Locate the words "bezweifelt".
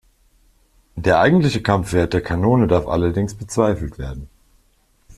3.35-3.99